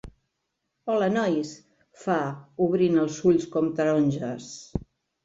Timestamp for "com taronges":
3.57-4.49